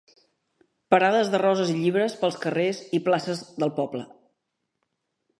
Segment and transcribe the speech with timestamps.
[0.93, 4.03] Parades de roses i llibres pels carrers i places del poble.